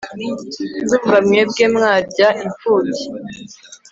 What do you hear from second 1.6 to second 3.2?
mwarya n'imfubyi